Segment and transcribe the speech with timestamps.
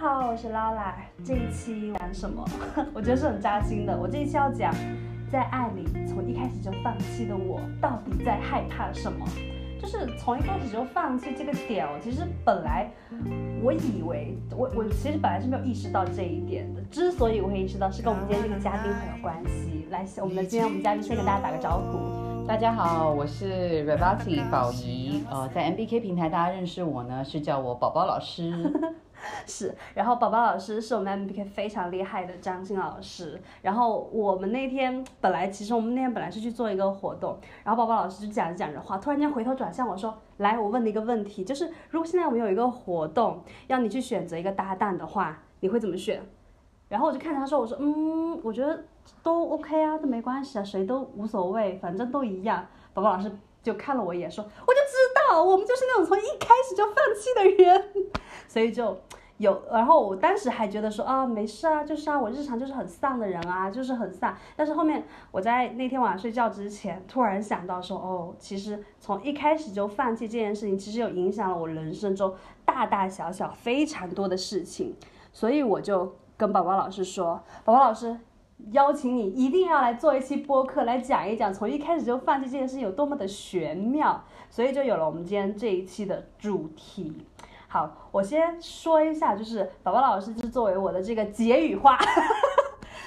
[0.00, 0.92] 好，我是 Lala。
[1.24, 2.44] 这一期讲什么？
[2.92, 3.96] 我觉得是很扎心的。
[3.96, 4.74] 我这一期要讲，
[5.30, 9.24] 在爱里从一开始就放弃的我，到底在害怕什么？
[9.80, 11.90] 就是从一开始就放弃这个点哦。
[12.02, 12.90] 其实本来
[13.62, 16.82] 我以为，我我其实本来是没有意识到这一点的。
[16.90, 19.86] 之所以我会意识到，是跟我们今天这个嘉宾很有关系。
[19.90, 22.46] 来，我们的今天我们嘉宾先跟大家打个招呼。
[22.46, 25.24] 大家好，我是 Rebati 宝仪。
[25.30, 28.52] 呃，在 MBK 平台大家认识我呢，是叫我宝宝老师。
[29.46, 33.40] 是，然后宝宝老师是我们 M B K 非常厉害的张欣老师。
[33.62, 46.20] 然后我们那天本来其实我们那天本来是去做一个活动，然后宝宝老师就讲着讲着话，突然间回头转向我说：“来，我问你一个问题，就是如果现在我们有一个活动，要你去选择一个搭档的话，你会怎么选？”
[46.88, 48.84] 然后我就看着他说：“我说，嗯，我觉得
[49.22, 53.32] 都 OK 啊，都没关系啊，谁都无所谓，反正都一样。”宝宝老师
[53.64, 57.92] 就看了我一眼说：“我就知道，我们就是那种从一开始就放弃的人。”
[58.46, 58.96] 所以就
[59.38, 64.36] 有，然后我当时还觉得说啊，没事啊，就是啊，我日常就是很丧的人啊，就是很丧。
[64.54, 74.94] 但是后面我在那天晚上睡觉之前，突然想到说，哦，其实从一开始就放弃这件事情，其实有影响了我人生中大大小小非常多的事情。
[75.32, 78.16] 所以我就跟宝宝老师说，宝宝老师
[78.72, 84.24] 邀请你一定要来做一期播客，来讲一讲从一开始就放弃这件事有多么的玄妙。
[84.50, 87.12] 所以就有了我们今天这一期的主题。
[87.66, 91.98] 好，我先说一下，就是宝宝老师就是作为我的这个结语话，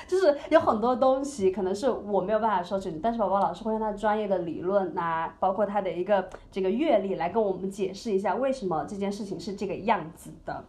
[0.05, 10.65] 就是有很多东西可能是我没有办法说出，但是宝宝老师会用他专业的理论啊，包括他的一个这个阅历来跟我们解释一下为什么这件事情是这个样子的。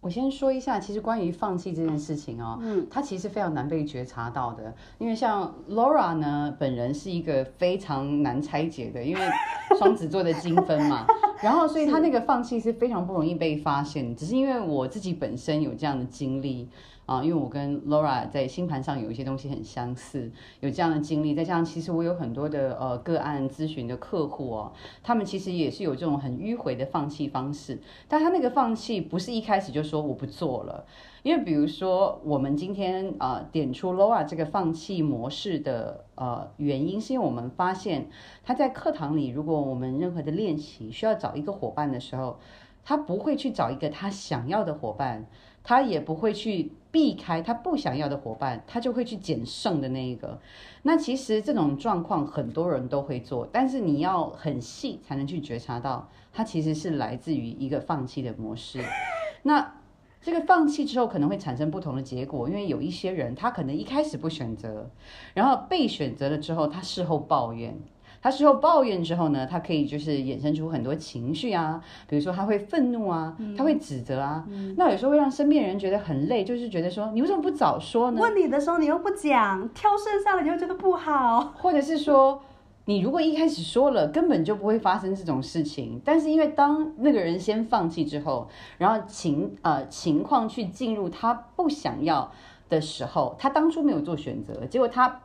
[0.00, 9.20] 我先说一下，其实关于放弃这件事情哦，嗯，它其实非常难被觉察到的，因为像 Laura 呢，本人是一个非常难拆解的，因为
[9.78, 11.06] 双子座的精分嘛。
[11.42, 16.68] 然后，所以他那个放弃是非常不容易被发现，只是因为我自己本身有这样的经历
[17.10, 20.30] 啊，因为我跟 Laura 在星盘上有一些东西很相似，
[20.60, 24.72] 有这样的经历，再加上其实我有很多的呃个案咨询的客户哦，
[25.02, 30.86] 他们其实也是有这种很迂回的放弃方式，但他那个放弃不是一开始就说我不做了。
[31.24, 38.08] 因为比如说，我们今天啊点出 Laura 这个放弃模式的呃原因，是因为我们发现
[38.44, 42.38] 他在课堂里，如果我们任何的练习需要找一个伙伴的时候，
[42.82, 45.26] 他不会去找一个他想要的伙伴，
[45.62, 50.40] 他也不会去避开他不想要的伙伴，他就会去捡剩的那一个。
[50.82, 58.82] 那其实这种状况很多人都会做，但是你要很细才能去觉察到，它其实是来自于一个放弃的模式。
[59.44, 59.74] 那
[60.22, 64.90] 这个放弃之后可能会产生不同的结果，因为有一些人他可能一开始不选择，
[65.32, 67.78] 然后被选择了之后，他事后抱怨，
[68.22, 74.44] 他事后抱怨之后呢，他可以就是衍生出很多情绪啊，比如说他会愤怒啊，他会指责啊，
[74.76, 78.20] 那有时候会让身边人觉得很累，就是觉得说你为什么不早说呢？
[78.20, 82.42] 问你的时候你又不讲，挑剩下的你又觉得不好，或者是说。
[82.86, 86.00] 你如果一开始说了，根本就不会发生这种事情。
[86.04, 88.48] 但是因为当那个人先放弃之后，
[88.78, 92.32] 然后情呃情况去进入他不想要
[92.68, 95.20] 的时候，他当初没有做选择，结果他。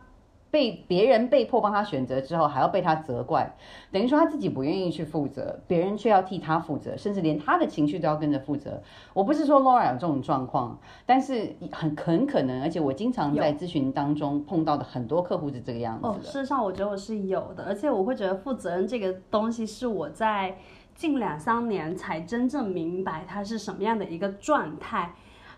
[0.56, 3.54] 被别人被迫帮他选择之后，还要被他责怪，
[3.92, 8.82] 等于说他自己不愿意去负责，别人却要替他负责，甚至连他的情绪都要跟着负责。
[9.14, 16.24] 我不是说 Laura 有这种状况，但是很很可能，而且我经常在咨询当中碰到的很多客户是这个样子的。
[16.24, 20.56] 事实上，我觉得我是有的，而且我会觉得负责任这个东西是我在
[20.96, 25.14] 近两三年才真正明白它是什么样的一个状态。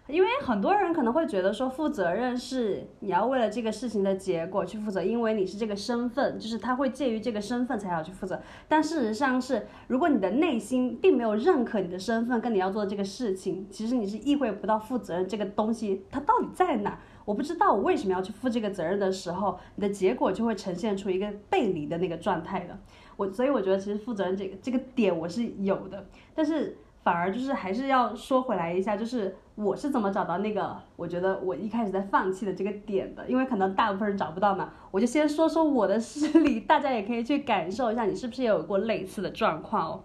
[0.08, 8.42] 因为很多人可能会觉得说，负责任是你要为了这个事情的结果去负责，因为你是这个身份，就是他会介于这个身份才要去负责。
[8.70, 16.98] 但事实上是，如果你的内心并没有认可你的身份跟你要做这个事情，其实你是意会不到负责任这个东西它到底在哪。
[17.26, 22.80] 我不知道我为什么要去负这个责任的时候，你的结果就会呈现出一个背离的那个状态的。
[23.18, 26.78] 我所以我觉得其实负责任这个这个点我是有的，但是。
[27.04, 40.04] 反而就是还是要说回来一下，就是我是怎么找到那个我觉得我一开始在放弃的这个点的，因为可能大部分人找不到嘛，我就先说说我的事例，大家也可以去感受一下，你是不是也有过类似的状况哦？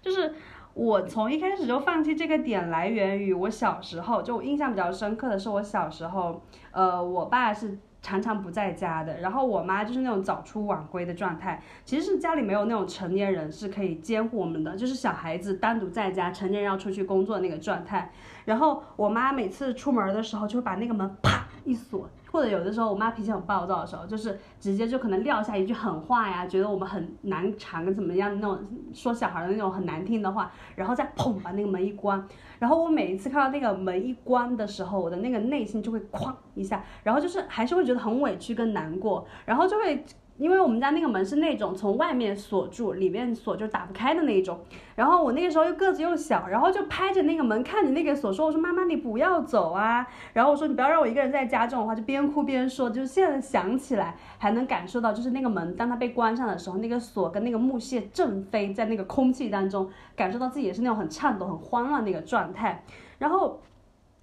[0.00, 0.34] 就是
[0.72, 7.78] 我从一开始就放弃这个点，来源于我小时候，就我印象比较深刻的是我小时候，呃，我爸是。
[8.04, 18.10] 常常不在家的，然后我妈就是那种早出晚归的状态，其实是家里没有那种成年人是可以监护我们的，就是小孩子单独在家，成年人要出去工作那个状态。
[18.44, 28.58] 然后我妈每次出门的时候就会把那个门啪一锁，或者有的时候我妈脾气很暴躁的时候，就是直接就可能撂下一句狠话呀，觉得我们很难缠怎么样那种
[28.92, 32.26] 说小孩的那种很难听的话，然后再砰把那个门一关，
[32.58, 40.04] 然后我每一次看到那个门一关的时候，我的那个内心就会哐一下，然后就是还是会觉得很委屈跟难过，然后就会。
[40.36, 44.58] 因为我们家那个门是那种从外面锁住，里面锁就打不开的那种。
[44.96, 50.04] 然后我那个时候又个子又小，然后就拍着那个门看着那个锁说：“我说妈妈你不要走啊。”
[50.34, 62.84] 然后我说：“你不要让我一个人在家。”这种话就边哭边说，就是现在想起来还能感受到，就是那个门当它被关上的时候，那个锁跟那个木屑正飞在那个空气当中，感受到自己也是那种很颤抖、很慌乱那个状态。
[63.18, 63.60] 然后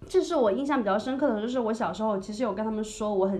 [0.07, 3.39] 这是我印象比较深刻的，就是我小时候其实有跟他们说我很。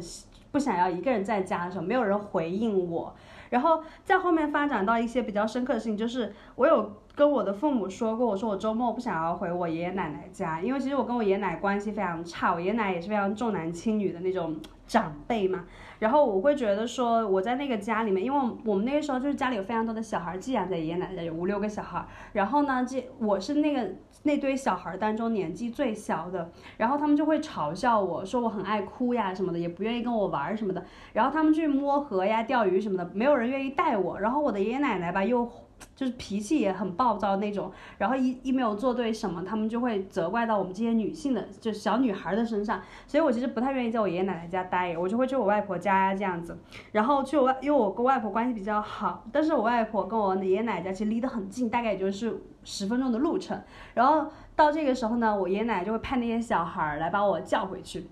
[0.52, 3.16] 不想要一个人在家的时候，没有人回应我，
[3.50, 14.56] 然后在后面发展到一些比较深刻的事情，就是我有跟我的父母说过，我说我周末不想要回我爷爷奶奶家，因为其实我跟我爷爷奶奶关系非常差，我爷爷奶奶也是非常重男轻女的那种
[14.92, 15.64] 长辈嘛，
[16.00, 23.90] 然后我会觉得说我在那个家里面，因为我们那个时候就是家里有非常多的小孩寄养在爷爷奶奶，有五六个小孩，然后呢，这我是那个。
[24.24, 30.86] 那堆小孩当中年纪最小的，然后他们就会嘲笑我说我很爱哭呀什么的，也不愿意跟我玩什么的。
[31.14, 34.20] 然后他们去摸河呀、钓鱼什么的，没有人愿意带我。
[34.20, 35.50] 然后我的爷爷奶奶吧又。
[35.96, 42.82] 就是脾气也很暴躁那种，然后一一没有做对什么，他们就会责怪到我们这些女性的，就小女孩的身上。
[43.08, 46.58] 所以我其实不太愿意在我爷爷奶奶家待，我就会去我外婆家这样子。
[46.92, 53.62] 然后去我外，因为我跟外婆关系比较好，但是我外婆跟我爷爷奶奶家其实离得很近，大概也就是十分钟的路程。
[53.94, 58.10] 然后到这个时候呢，我爷爷奶奶就会派那些小孩来把我叫回去。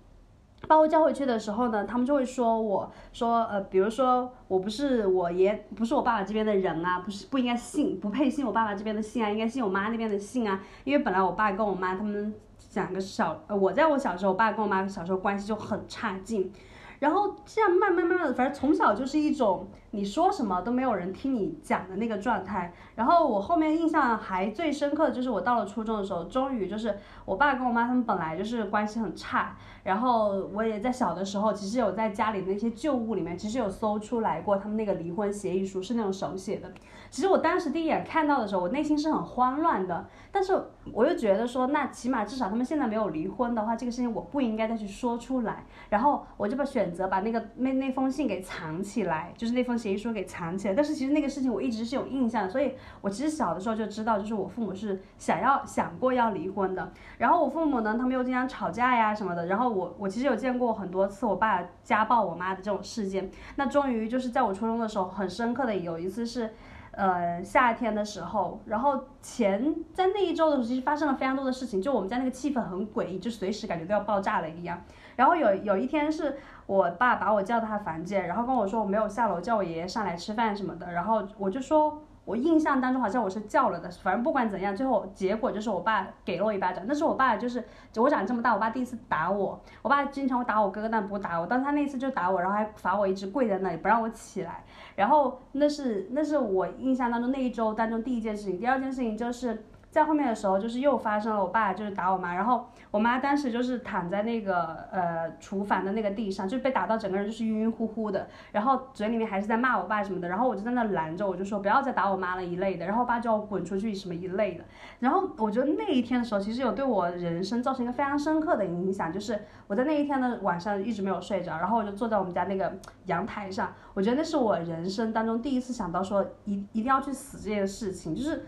[0.69, 10.61] 把我叫回去的时候呢，他们就会说我说呃，比如说我不是我爷，不是我爸爸这边的人啊，不是不应该信，不配信我爸爸这边的姓啊，应该信我妈那边的姓啊。
[10.83, 12.31] 因为本来我爸跟我妈他们
[12.75, 16.53] 两个小，呃，我在我小时候，我爸跟我妈小时候关系就很差劲。
[16.99, 22.73] 然后这样慢慢慢慢的，反正从小就是一种你说什么都没有人听你讲的那个状态。
[22.95, 29.55] 然后我后面印象还最深刻的就是我到了初中的时候，终于就是我爸跟我妈他们本来就是关系很差。
[29.83, 36.69] 然后我也在小的时候，其实有在家里那些旧物里面，其实有搜出来过他们那个离婚协议书，是那种手写的。
[37.09, 40.07] 其实我当时第一眼看到的时候，我内心是很慌乱的。
[40.31, 40.53] 但是
[40.93, 45.65] 我又觉得说，那起码至少他们现在没有离婚的话，这个事情我不应该再去说出来。
[45.89, 50.73] 然后我就把选择把那个那那封信给藏起来，就是那封协议书给藏起来。
[50.75, 56.91] 但是其实那个事情我一直是有印象，所以我其实小的时候就知道，就是我父母是想要想过要离婚的。
[57.17, 59.47] 然后我父母呢，他们又经常吵架呀什么的。
[59.47, 63.31] 然后我我其实有见过很多次我爸家暴我妈的这种事件。
[63.55, 66.53] 那终于就是在我初中的时候，很深刻的有一次是。
[66.91, 74.81] 呃，夏天的时候，然后前在那一周的时候，其实发生了非常多的事情，就我们家那个气氛很诡异，就随时感觉都要爆炸了一样。
[75.15, 82.01] 然后有有一天是我爸把我叫到他房间，然后跟我说我没有下楼，叫我爷爷上来吃饭什么的，然后我就说。
[82.29, 86.83] 我印象当中好像我是叫了的，反正不管怎样，最后结果就是我爸给了我一巴掌。
[86.87, 87.65] 那是我爸就是
[87.95, 89.59] 我长这么大，我爸第一次打我。
[89.81, 91.47] 我爸经常会打我哥哥，但不打我。
[91.47, 94.63] 但他那次就打我，然后还罚我一直跪在那里，不让我起来。
[94.95, 98.59] 然后那是那是我印象当中那一周当中第一件事情。
[98.59, 99.65] 第二件事情就是。
[99.89, 114.63] 在后面的时候，就是又发生了，我爸就是打我妈，然后我妈当时就是躺在那个呃厨房的那个地上，就被打到整个人就是晕晕乎乎的，然后嘴里面还是在骂我爸什么的，然后我就在那拦着，我就说不要再打我妈了一类的，然后我爸就要滚出去什么一类的，
[114.99, 122.71] 然后我觉得那一天的时候，其实有对我人生造成一个非常深刻的影响，就是我在那一天的晚上一直没有睡着，然后我就坐在我们家那个
[123.05, 128.45] 阳台上，我觉得那是我人生当中第一次想到说一一定要去死这件事情，就是。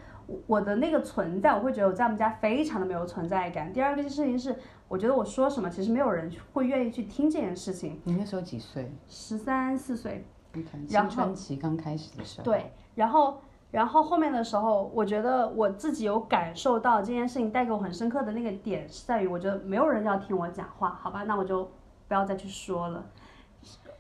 [0.48, 3.72] 我的那个存在，我会觉得我在我们家非常的没有存在感。
[3.72, 4.56] 第二个事情是，
[4.88, 8.00] 我觉得我说什么，其实没有人会愿意去听这件事情。
[8.04, 8.92] 你那时候几岁？
[9.08, 10.26] 十三四岁。
[10.88, 12.44] 青春期刚开始的时候。
[12.44, 13.40] 对，然后，
[13.72, 21.64] 然后后面的时候，我觉得我自己有感受到这件事情带给我很深刻的那个点是在于，我觉得没有人要听我讲话，好吧，那我就
[22.08, 23.06] 不要再去说了。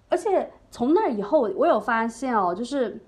[0.09, 3.01] 而且从那以后，我有发现哦，就是。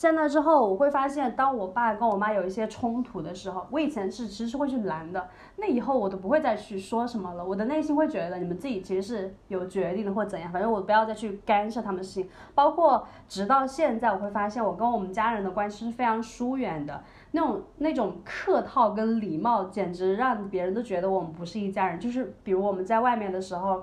[0.00, 5.28] 在那之后，我会发现，当我爸跟我妈有一些冲突的时候，我以前是其实是会去拦的。
[5.56, 7.44] 那以后我都不会再去说什么了。
[7.44, 12.26] 我的内心会觉得你们自己其实是有决定的，或怎样，反正我不要再去干涉他们事情。
[12.54, 17.04] 包括直到现在，我会发现我跟我们家人的关系是非常疏远的。
[17.32, 22.00] 那种那种客套跟礼貌，简直让别人都觉得我们不是一家人。
[22.00, 23.82] 就是比如我们在外面的时候。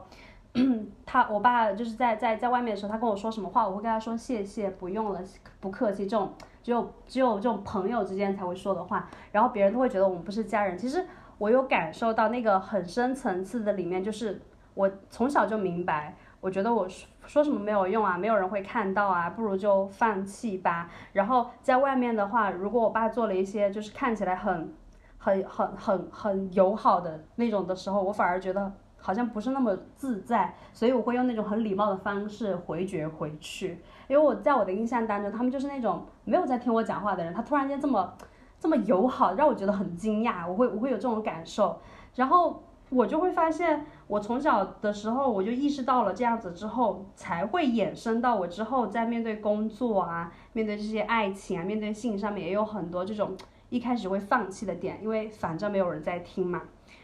[1.05, 5.21] 他我爸就是在在在外面的时候，他跟我说什么话，我会跟他说谢谢，不用了，
[5.59, 6.05] 不客气。
[6.05, 10.77] 这种只有只有这种朋友之间才会说的话，然后别人都会觉得我们不是家人。
[10.77, 11.05] 其实
[11.37, 14.41] 我有感受到那个很深层次的里面，就是
[14.73, 20.89] 我从小就明白，我觉得我说说什么没有用啊，没有人会看到啊，不如就放弃吧。
[21.13, 24.73] 然后在外面的话，如果我爸做了一些就是看起来很、
[25.17, 28.71] 很、很、很、很友好的那种的时候，我反而觉得
[29.07, 33.79] 好像不是那么自在，所以我会用那种很礼貌的方式回绝回去。
[34.09, 38.13] 因为我在我的印象当中，他们就是那种没有在听我讲话的人，他突然间这么
[38.59, 41.79] 这么友好，让我觉得很惊讶，我会我会有这种感受，
[42.15, 42.61] 然后。
[42.89, 53.35] 我就会发现，我从小的时候我就意识到了这样子之后，才会衍生到我之后在面对工作啊，面对这些爱情啊，面对性上面也有很多这种
[53.67, 56.61] 一开始会放弃的点，因为反正没有人在听嘛。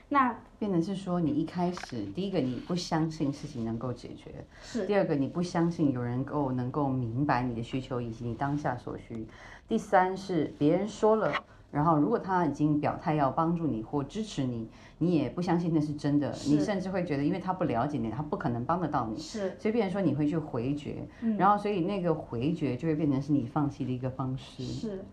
[0.08, 0.34] 那
[0.64, 4.32] 变成是说，你一开始第一个你不相信事情能够解决，
[4.64, 9.28] 是第二个你不相信有人够能够明白你的需求以及你当下所需，
[9.68, 11.34] 第三是别人说了。
[11.70, 19.20] 然后，如果他已经表态要帮助你或支持你，你也不相信那是真的，你甚至会觉得，因为他不了解你，他不可能帮得到你。
[19.20, 21.06] 是，所以变成说你会去回绝，
[21.38, 24.64] 然后所以那个回绝就会变成是你放弃的一个方式。
[24.64, 25.04] 是，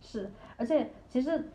[0.00, 1.50] 是，而且其实，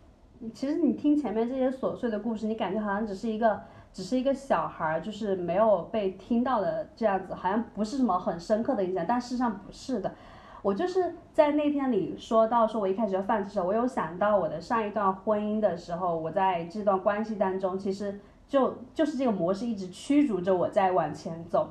[0.51, 10.13] 其实你听前面这些琐碎的故事，你感觉好像只是一个，只是一个小孩，就是没有被听到的这样子，好像不是什么很深刻的印象，但事实上不是的。
[10.61, 21.69] 我就是在那天里说到说，我一开始要放弃时候，我有想到我的上一段婚姻的时候，我在这段关系当中，其实就就是这个模式一直驱逐着我在往前走。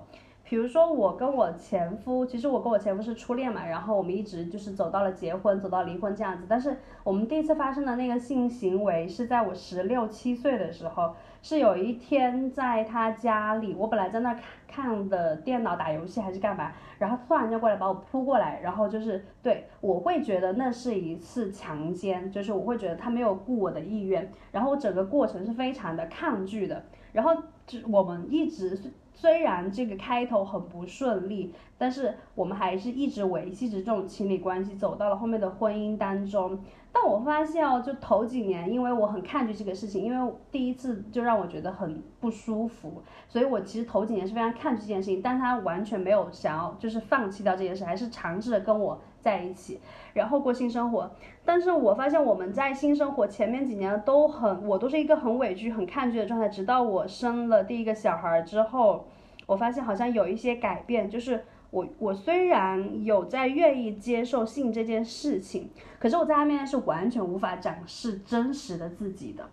[0.53, 6.45] 比如说我跟我前夫，其实我跟我前夫是初恋嘛，然后我们一直就是走到了结婚，走到离婚这样子。
[6.47, 11.15] 但是我们第一次发生的那个性行为是在我十六七岁的时候。
[11.45, 27.35] 是有一天在他家里，我本来在那看看的电脑打游戏还是干嘛，然后突然间过来把我扑过来，然后就是对我会觉得那是一次强奸，就是我会觉得他没有顾我的意愿，然后我整个过程是非常的抗拒的，然后
[27.67, 28.79] 就我们一直
[29.15, 36.59] 虽然这个开头很不顺利，但是我们还是一直维系着这种情侣关系，走到了后面的婚姻当中。
[36.95, 45.23] 但我发现哦，就头几年，因为我很抗拒这个事情，因为第一次就让我觉得很不舒服，所以我其实头几年是非常抗拒这件事情。
[45.23, 49.81] 但他完全没有想要就是放弃掉这件事，还是尝试着跟我在一起，
[50.13, 51.11] 然后过性生活。
[51.45, 59.07] 但是我发现我们在性生活前面几年都很，我都是一个很委屈、很抗拒的状态，直到我生了第一个小孩之后，
[59.47, 61.43] 我发现好像有一些改变，就是。
[61.73, 69.49] 我我虽然有在愿意接受性这件事情，可是我在他面前是完全无法展示真实的自己的。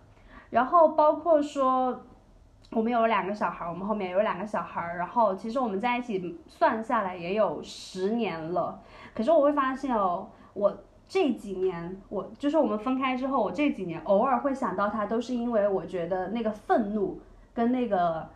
[0.50, 2.02] 然后包括说，
[2.72, 8.78] 我们有两个小孩，我们后面有两个小孩，然后其实我们在一起算下来也有十年了。
[9.14, 10.76] 可是我会发现哦，我
[11.08, 17.18] 这几年我就是我们分开之后，我这几年偶尔会想到他，都是因为我觉得那个愤怒
[17.54, 18.28] 跟那个。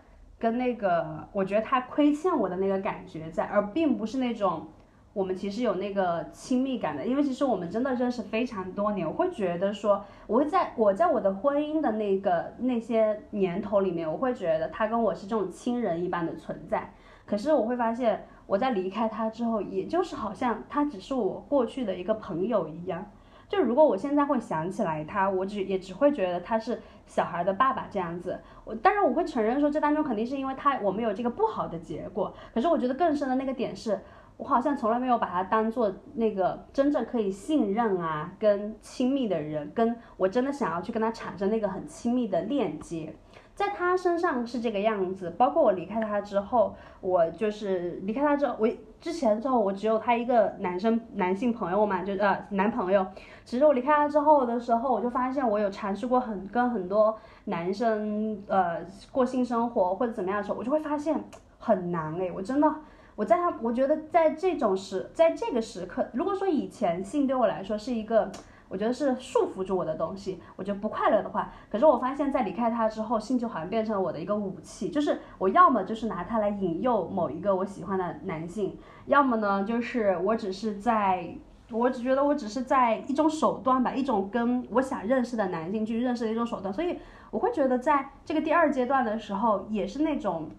[0.45, 4.67] 跟那个，我觉得他亏欠我的那个感觉在，而并不是那种
[5.15, 16.93] 我们其实有那个亲密感的，因为其实我们真的认识非常多年，我会觉得说，我会在我在我的婚姻的那个那些年头里面，我会觉得他跟我是这种亲人一般的存在，
[17.25, 23.11] 可是我会发现我在离开他之后，也就是好像他只是我过去的一个朋友一样。
[23.47, 28.41] 就如果我现在会想起来他，我只也只会觉得他是小孩的爸爸这样子。
[28.65, 32.35] 我当然我会承认说这当中肯定是因为他我们有这个不好的结果。
[32.53, 34.01] 可是我觉得更深的那个点是，
[34.37, 43.15] 我好像从来没有把他当做那个真正可以信任啊跟亲密的人，跟我真的想要去跟他产生那个很亲密的链接。
[43.55, 48.69] 在他身上是这个样子，包括我离开他之后，我就是离开他之后，我
[49.05, 53.07] 之前之后我只有他一个男生男性朋友嘛，就呃男朋友。
[53.45, 58.79] 其实我离开他之后的时候，我就发现我有尝试过很跟很多男生呃
[59.13, 61.23] 过性生活或者怎么样的时候，我就会发现
[61.59, 62.75] 很难诶，我真的
[63.15, 68.33] 我在他我觉得在这种时在这个时刻，如果说以前性对我来说是一个。
[68.75, 78.77] 我觉得是束缚住我的东西，我觉得不快乐的话，可是我发现，在离开他之后，性就好像变成了我的一个武器，就是我要么就是拿它来引诱某一个我喜欢的男性，
[79.07, 81.37] 要么呢，就是我只是在，
[81.71, 86.99] 我只觉得我只是在一种手段吧，一种跟我想认识的男性去认识的一种手段，所以
[87.31, 90.51] 我会觉得在这个第二阶段的时候，也是那种，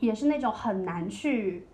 [0.00, 1.66] 也是那种很难去。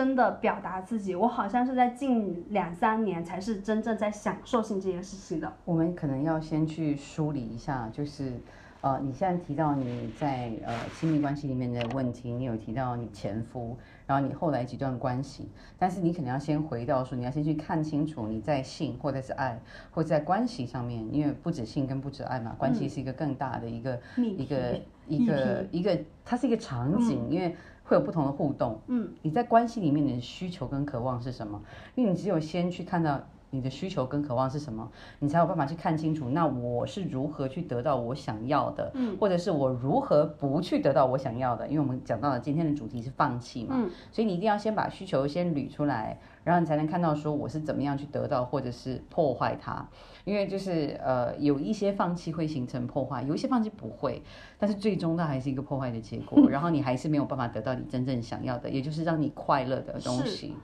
[0.00, 5.52] 真的表达自己，我好像是在近两三年才是真正在享受性这件事情的。
[5.66, 8.32] 我们可能要先去梳理一下，就是，
[8.80, 13.76] 呃，你现在提到你在呃亲密关系里面的问题，你有提到你前夫，
[14.10, 15.48] 然后你后来几段关系，
[15.78, 19.56] 但是你可能要先回到说，你要先去看清楚你在性或者是爱
[19.92, 28.80] 或者在关系上面，因为不止性跟不止爱嘛，关系是一个更大的一个一个一个一个，它是一个场景，因为会有不同的互动。
[28.88, 31.62] 嗯，你在关系里面的需求跟渴望是什么？
[31.94, 33.24] 因为你只有先去看到。
[33.50, 34.90] 你的需求跟渴望是什么？
[35.18, 36.30] 你才有办法去看清楚。
[36.30, 38.90] 那我是如何去得到我想要的？
[38.94, 41.66] 嗯，或者是我如何不去得到我想要的？
[41.68, 49.86] 因为我们讲到了今天的主题是放弃嘛，嗯，所以你一定要先把需求先捋出来，然后你才能看到说我是怎么样去得到，或者是破坏它。
[50.24, 54.22] 因为就是呃，有一些放弃会形成破坏，有一些放弃不会，
[54.58, 56.38] 但是最终它还是一个破坏的结果。
[56.48, 60.54] 然后你还是没有办法得到你真正想要的，也就是让你快乐的东西。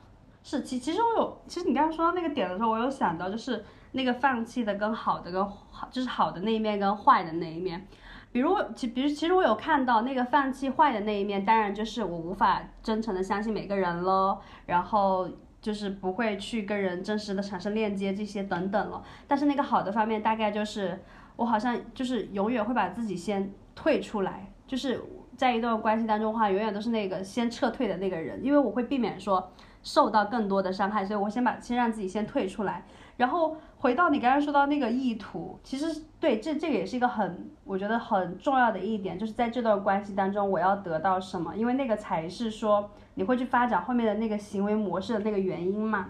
[0.48, 7.84] 是，其其实我有，其实你刚刚说到那个点的时候，我有想到，就是那个放弃的跟好的跟好，就是好的那一面跟坏的那一面。
[8.30, 15.28] 比如，其比如其实我有看到那个放弃坏的那一面，当然就是我无法真诚的相信每个人了，然后
[15.60, 19.02] 就是不会去跟人真实的产生链接这些等等了。
[19.26, 21.02] 但是那个好的方面，大概就是
[21.34, 25.02] 我好像就是永远会把自己先退出来，就是
[25.36, 29.50] 在一段关系当中的话，永远都是那个先撤退的那个人，因为我会避免说。
[29.86, 32.84] 受到更多的伤害，所以我先把先让自己先退出来，
[33.16, 46.08] 然后回到你刚刚说到那个意图，其实对这这个也是一个很我觉得很重要的一点，就是在这段关系当中我要得到什么，因为那个才是说你会去发展后面的那个行为模式的那个原因嘛。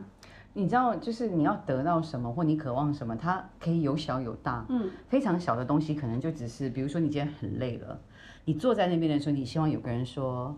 [0.55, 8.01] 你知道，就是你要得到什么或你渴望什么，它可以有小有大，嗯，非常小的东西可能就只是，比如说你今天很累了，
[8.47, 10.57] 你坐在那边的时候，你希望有个人说，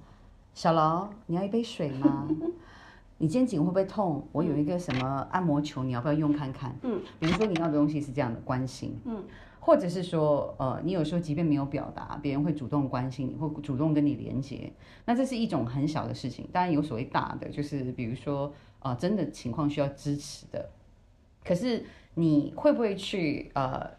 [0.55, 2.29] 小劳，你要一杯水吗？
[3.19, 4.27] 你肩颈会不会痛？
[4.33, 6.77] 我有一个什么按摩球，你要不要用看看？
[6.83, 9.25] 嗯，比如说你要的东西是这样的关心，嗯，
[9.61, 14.73] 或者是说，呃，你有时候即便没有表达，别人会主动关心你，会主动跟你连接，
[15.05, 16.49] 那这是一种很小的事情。
[16.53, 20.71] 当然有所谓大的，就是比如说，啊，真的情况需要支持的，
[21.45, 21.85] 可是
[22.15, 23.98] 你会不会去，呃？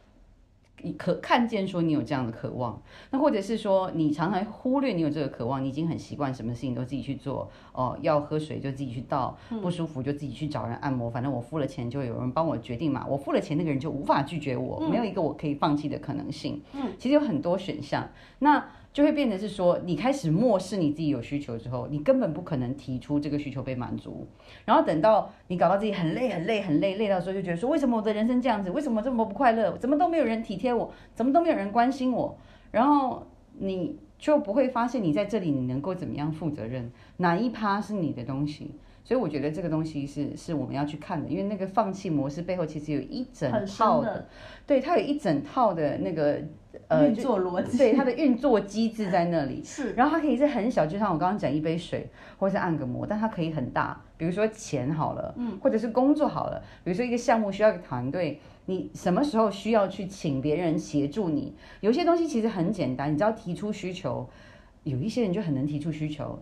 [0.83, 2.81] 你可看见说你有这样的渴望，
[3.11, 16.61] 那或者是说你常常忽略你有这个渴望，你已经很习惯什么事情都自己去做哦，要喝水就自己去倒，不舒服就自己去找人按摩，反正我付了钱就有人帮我决定嘛，我付了钱那个人就无法拒绝我，没有一个我可以放弃的可能性。
[16.73, 18.09] 嗯，其实有很多选项，
[18.39, 18.65] 那。
[18.91, 24.27] 就会变得是说，你开始漠视你自己有需求之后，你根本不可能提出这个需求被满足。
[24.65, 28.71] 然后等到你搞到自己很累、很累、很累，累到时候就觉得说，为什么我的人生这样子？
[28.71, 29.77] 为什么这么不快乐？
[29.77, 30.91] 怎么都没有人体贴我？
[31.13, 32.37] 怎么都没有人关心我？
[32.71, 33.27] 然后
[33.59, 36.91] 你就不会发现你在这里你能够怎么样负责任？
[37.17, 38.71] 哪一趴是你的东西？
[39.03, 44.27] 所以我觉得这个东西是是我们要去看的，因为那个放弃模式背后其实有一整套的，
[44.67, 46.39] 对，它有一整套的那个
[46.87, 49.63] 呃运作逻辑，对，它的运作机制在那里。
[49.63, 61.55] 是，然后它可以是很小，就像我刚刚讲一杯水，或者是按个摩，但它可以很大，比如说钱好了，嗯，或者是工作好了，比如说一个项目需要一个团队，你什么时候需要去请别人协助你？
[61.81, 64.29] 有些东西其实很简单，你只要提出需求，
[64.83, 66.39] 有一些人就很能提出需求。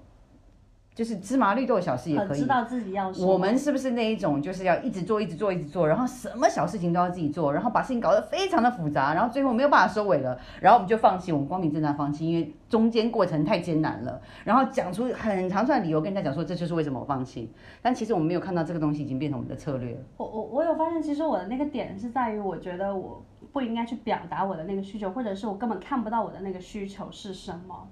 [0.98, 2.40] 就是芝麻绿豆小事也可以。
[2.40, 3.12] 知道自己要。
[3.20, 20.04] 我们是不是那一种，就是要一直做，一直做，一直做，然后什么小事情都要自己做，然后把事情搞得非常的复杂，然后最后没有办法收尾了，然后我们就放弃，我们光明正大放弃，因为中间过程太艰难了，然后讲出很长串理由跟人家讲说这就是为什么我放弃，但其实我们没有看到这个东西已经变成我们的策略。
[20.18, 27.88] 我我我有发现，其实我的那个点是在于，我觉得我不应该去表达我的那个需求，或者是我根本看不到我的那个需求是什么。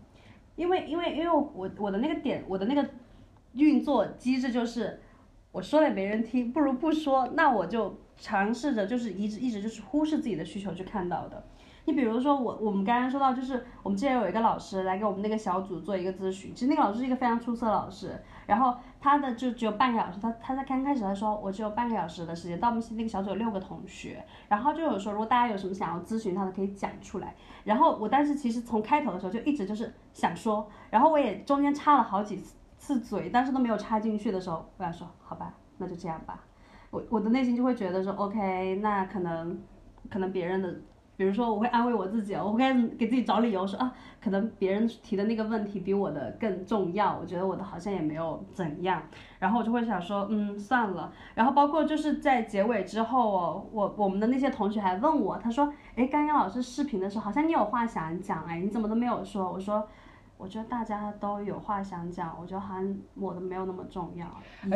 [0.56, 2.89] 因为因为因为我我的那个点我的那个
[3.54, 5.00] 运作机制就是，
[5.52, 11.46] 我说了也没人听，不如不说，那我就尝试着就是一直一直就是忽视自己的需求去看到的。
[11.88, 32.43] 你比如说我我们刚刚说到就是我们之前有一个老师来给我们那个小组做一个咨询，其实那个老师是一个非常出色的老师，然后他的就只有半个小时，他他在刚开始他说我只有半个小时的时间，到我们那个小组有六个同学，然后就有说如果大家有什么想要咨询他的可以讲出来，然后我当时其实从开头的时候就一直就是想说，然后我也中间插了好几
[32.80, 36.43] 次嘴，但是都没有插进去的时候，我想说好吧，那就这样吧，
[36.89, 39.62] 我我的内心就会觉得说 OK，那可能
[40.10, 40.76] 可能别人的。
[41.17, 49.01] 比如说，我会安慰我自己，我会给自己找理由，说啊，可能别人提的那个问题比我的更重要，我觉得我的好像也没有怎样，
[49.39, 51.13] 然后我就会想说，嗯，算了。
[51.34, 59.51] 然后包括就是在结尾之后哦，我我们的那些同学还问我，他说，哎，刚刚老师视频的时候，好像你有话想讲，哎，你怎么都没有说？
[59.51, 59.88] 我说，
[60.38, 64.28] 我觉得大家都有话想讲，我觉得好像我的没有那么重要，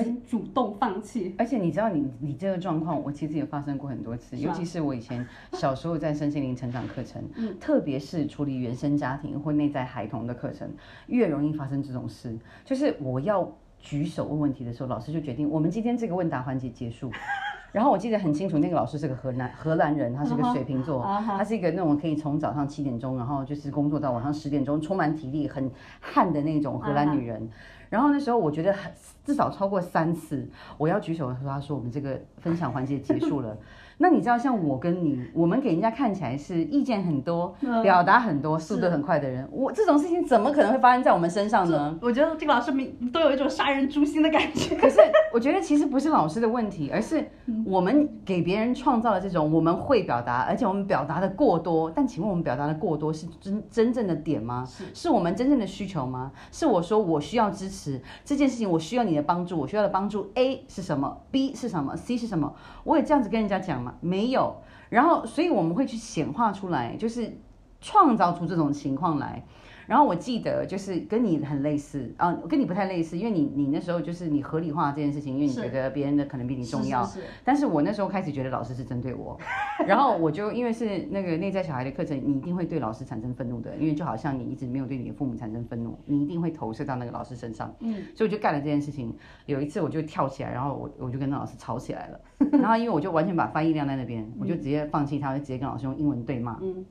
[0.02, 1.36] 已经主动放弃。
[1.38, 7.22] 而且你知道你，你这个状况，我其实也发生过很多次，尤其是我以前小时候在身心灵成长课程，
[7.60, 10.70] 特别是处理原生家庭或内在孩童的课程，
[11.08, 12.38] 越容易发生这种事。
[12.64, 17.12] 就是我要举手问问题的时候，老师就决定我们今天这个问答环节结束。
[17.72, 27.50] 然后我记得很清楚，那个老师是个荷兰荷兰人，他是个水瓶座，他是一个那种可以从早上七点钟，然后就是工作到晚上十点钟，充满体力、很汗的那种荷兰女人。
[27.90, 28.76] 然后那时候我觉得
[29.24, 33.58] 至少超过三次，我要举手的时候，他说我们这个分享环节结束了。
[34.02, 42.00] 那你知道，像我跟你，我们给人家看起来是意见很多、表达很多、速度很快的人，我这种事情怎么可能会发生在我们身上呢？
[42.02, 44.74] 我觉得这个老师明都有一种杀人诛心的感觉。
[44.78, 45.02] 可是
[45.34, 47.30] 我觉得其实不是老师的问题，而是
[47.66, 51.92] 我们给别人创造了这种我们会表达，而且我们表达的过多。
[51.92, 54.64] 但请问我们表达的过多是真真正的点吗？
[54.66, 56.32] 是是我们真正的需求吗？
[56.54, 62.56] 是我说我需要支持这件事情，我需要你的帮助，我需要的帮助 A 是什么？B 是什么？C 是什么？
[62.86, 63.89] 我也这样子跟人家讲吗？
[64.02, 64.56] 没有，
[64.90, 67.38] 然后所以我们会去显化出来，就是
[67.82, 69.46] 创造出这种情况来。
[69.90, 77.04] 然后我记得就是跟你很类似啊，跟你不太类似，因为你你那时候就是你合理化这件事情，因为你觉得别人的可能比你重要。
[77.04, 77.28] 是是是。
[77.44, 79.36] 但是我那时候开始觉得老师是针对我，
[79.88, 87.74] 然后我就因为是那个内在小孩的课程，你一定会对老师产生愤怒的，因为就好像你一直没有对你的父母产生愤怒，你一定会投射到那个老师身上。
[87.80, 87.96] 嗯。
[88.16, 89.12] 所以我就干了这件事情。
[89.48, 92.20] 有一次我就跳起来，然后我我就跟那老师吵起来了。
[92.62, 96.60] 然后因为我就完全把翻译晾在那边，我就直接放弃他，就直接跟老师用英文对骂。
[96.62, 96.86] 嗯。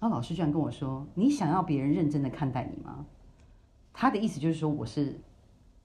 [0.00, 3.04] 然后老师居然跟我说：“你想要别人认真的看待你吗？”
[3.92, 5.18] 他的意思就是说，我是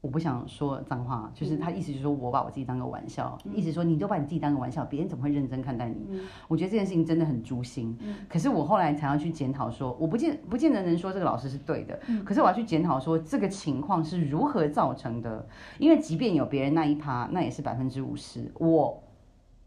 [0.02, 6.20] 我不想说脏话，就是他意思就是说我把我自己当个玩笑，意思说你都把你自己当个玩笑，别人怎么会认真看待你？
[6.48, 7.98] 我觉得这件事情真的很诛心。
[8.30, 15.48] 可是我后来才要去检讨，说我不见不见得能说这个老师是对的，可是我要去检讨说这个情况是如何造成的，
[15.80, 18.52] 因为即便有别人那一趴，那也是百分之五十。
[18.60, 19.02] 我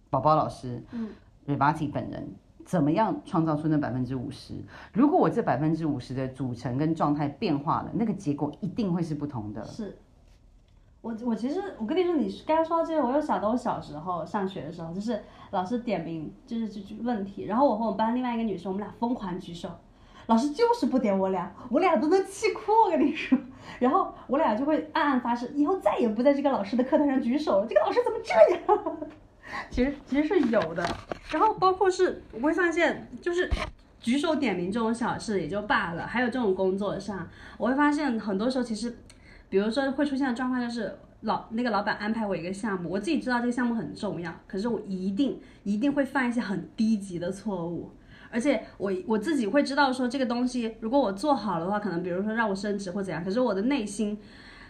[0.09, 1.09] 宝宝老师，嗯
[1.47, 2.29] r e b a t i 本人。
[2.67, 4.53] 怎么样创造出那百分之五十？
[4.93, 9.65] 如果我这百分之五十的组成跟状态变化了，那个结果一定会是不同的。
[9.65, 9.97] 是，
[11.01, 19.71] 我我其实我跟你说，你刚刚说到这个，我又想到我小时候上学的时候，就是老师点名就是这句问题，然后我和我们班另外一个女生，我们俩疯狂举手，
[20.27, 22.73] 老师就是不点我俩，我俩都能气哭。
[22.85, 23.39] 我跟你说，
[23.79, 27.67] 然后我俩就会暗暗发誓，以后再也不在这个老师的课堂上举手了。
[27.69, 28.97] 这个老师怎么这样？
[29.71, 30.85] 其实其实是有的，
[31.31, 33.49] 然后包括是我会发现，就是
[34.01, 38.97] 举手点名这种小事也就罢了，还有这种工作上，我会发现很多时候其实，
[39.49, 47.91] 比如说会出现的状况就是老那个老板安排我一个项目，我自己知道这个项目很重要，可是我一定一定会犯一些很低级的错误，
[48.31, 54.19] 而且我我自己会知道说这个东西如果我做好的话，可能比如说让我升职或怎样，可是我的内心。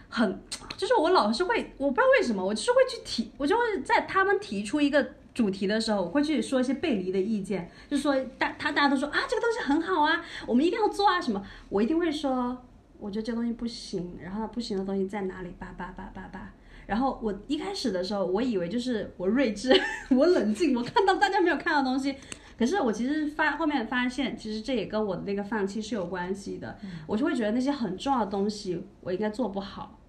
[0.09, 0.39] 很，
[0.77, 12.57] 就是我老是会，我不知道为什么，我就是会去提，我就会在他们提出一个主题的时候，我会去说一些背离的意见，就说大他大家都说啊这个东西很好啊，我们一定要做啊什么，我一定会说，
[12.99, 16.51] 我觉得这东西不行，然后不行的东西在哪里，叭叭叭叭叭，
[16.85, 22.15] 然后我一开始的时候，我以为就是我睿智， 我冷静，我看到大家没有看到东西，
[22.57, 29.99] 可是我其实发后面发现，其实这也跟我的那个放弃是有关系的，我就会觉得那些很重要的东西，我应该做不好。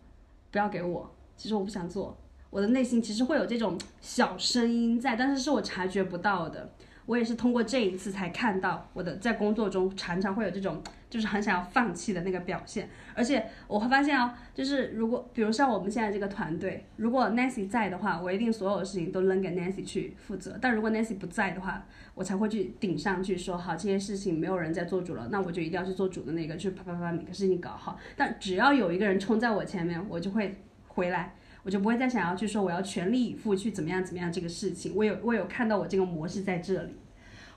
[0.50, 2.16] 不要给我，其实我不想做，
[2.48, 6.70] 我的内心其实会有这种小声音在，但是是我察觉不到的。
[7.04, 12.88] 我也是通过这一次才看到，我的在工作中常常会有这种，就是很想要放弃的那个表现。
[13.14, 20.58] 而且我会发现哦，就是如果比如像我们现在这个团队，如果 Nancy 在的话，我一定所有的事情都扔给 Nancy 去负责。
[20.60, 27.98] 但如果 Nancy 不在的话，我才会去顶上去说好，这些事情没有人在做主了，那我就一定要去做主的那个，去啪啪啪每个事情搞好。
[28.16, 31.34] 但只要有一个人冲在我前面，我就会回来。
[31.64, 34.94] 我就不会再想要去说我要全力以赴去怎么样怎么样这个事情。
[34.94, 36.94] 我有我有看到我这个模式在这里。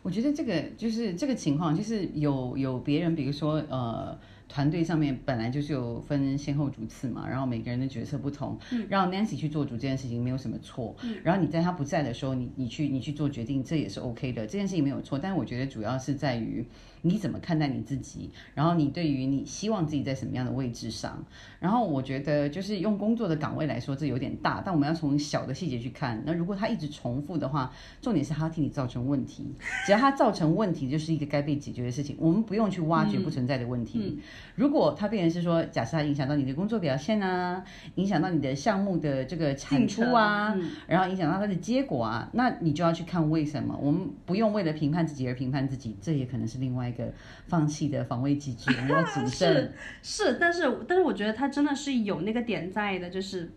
[0.02, 4.18] 我觉得这个就是这个情况，就是有有别人，比如说呃。
[4.54, 8.60] 团队上面本来就是有分先后主次嘛，然后每个人的角色不同，
[8.90, 10.94] 让 Nancy 去做主这件事情没有什么错。
[11.24, 15.18] 然后你在他不在的时候，你你去你去做决定，这也是 OK 的，这件事情没有错。
[15.18, 16.66] 但是我觉得主要是在于
[17.02, 21.24] 你怎么看待你自己，然后你对于你希望自己在什么样的位置上。
[21.60, 26.22] 然后我觉得就是用工作的岗位来说，这有点大，但我们要从小的细节去看。
[26.26, 29.54] 那如果他一直重复的话，重点是他替你造成问题，
[29.86, 34.20] 只要他造成问题，就是一个该被解决的事情，我们不用去挖掘不存在的问题。
[34.56, 37.64] 如果他变成是说，假设他影响到你的工作表现啊，
[37.96, 40.56] 影响到你的项目的这个产出啊，
[40.88, 43.78] 然后影响到他的结果啊，那你就要去看为什么。
[43.82, 47.12] 我们不用为了评判自己而评判自己，这也可能是另外一个
[47.48, 48.70] 放弃的防卫机制。
[48.78, 49.74] 我们要谨慎。
[50.04, 53.52] 是，但是但是我觉得他真的是有那个点在的，就是。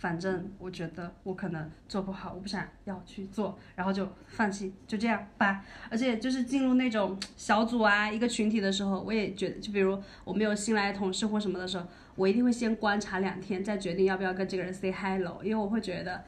[0.00, 5.64] 反正我觉得我可能做不好，我不想要去做，然后就放弃，就这样吧。
[5.90, 16.22] 而且就是进入那种小组啊，一个群体的时候，我也觉得，就比如我们有新来的同事或什么的时候，我一定会先观察两天，再决定要不要跟这个人 say hello，因为我会觉得。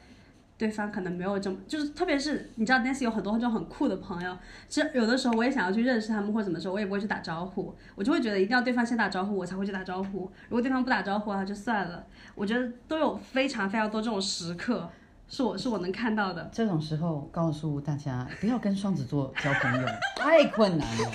[0.61, 4.37] 对方可能没有这么，就是特别是你知道，Nancy 有很多这种很酷的朋友。
[4.69, 10.31] 其实有的时候我也想要去认识他们或者怎么说，我也不会去打招呼，我就会觉得一定要对方先打招呼，我才会去打招呼。
[10.49, 12.05] 如果对方不打招呼啊，就算了。
[12.35, 14.87] 我觉得都有非常非常多这种时刻。
[15.33, 19.87] 是我是我能看到的这种时候，告诉大家不要跟双子座交朋友，
[20.19, 21.09] 太困难了。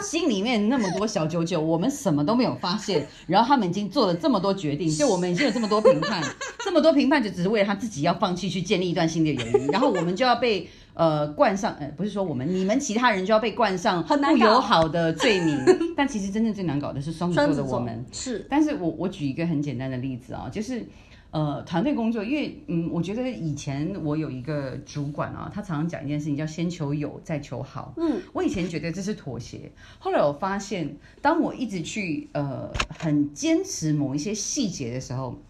[0.00, 6.22] 心里面那么多小九九，我们什么都没有发现，然后他们已经做了这么多决定，就我们已经有这么多评判，
[6.64, 15.58] 这么多评判就只是为了他自己要放弃去建立一段新的友谊，然后我们就要被呃冠上，呃不是说我们，你们其他人就要被冠上不友好的罪名。
[15.96, 18.46] 但其实真正最难搞的是双子座的我们，是。
[18.48, 20.86] 但是我我举一个很简单的例子啊，就是。
[21.30, 27.94] 呃，团队工作，因为嗯，我觉得以前我有一个主管啊，他常常讲一件事情，叫先求有，再求好。
[27.96, 35.40] 嗯，我以前觉得这是妥协，后来我发现，当我一直去呃很坚持某一些细节的时候。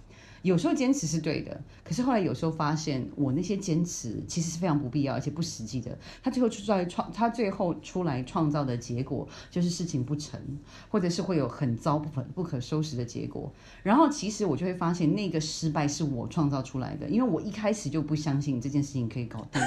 [0.43, 5.99] 有时候坚持是对的，可是后来有时候发现，我那些坚持其实是非常不必要而且不实际的。
[6.23, 10.41] 他最后出来创，他最后出来创造的结果就是事情不成，
[10.89, 13.53] 或者是会有很糟不可不可收拾的结果。
[13.83, 19.61] 然后其实我就会发现，那个失败是我创造出来的，因为我一开始就不相信这件事情可以搞定。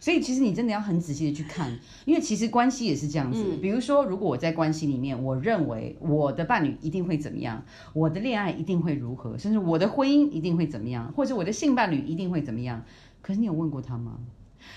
[0.00, 3.44] 所以其实你真的要很仔细的去看，因为其实关系也是这样子。
[3.60, 12.82] 比如说，如果我在关系里面，我认为我的伴侣一定会怎么样，我的恋爱一定会如何，甚至我的婚姻一定会怎么样，或者我的性伴侣一定会怎么样。
[13.20, 14.18] 可是你有问过他吗？